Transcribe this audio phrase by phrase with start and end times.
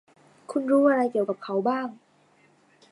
[0.51, 1.87] คุณรู้อะไรเกี่ยวกับเขาบ้าง